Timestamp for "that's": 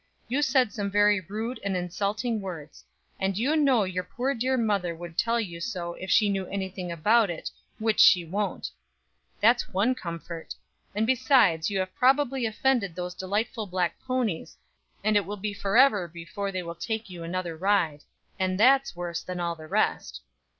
9.41-9.69, 18.59-18.95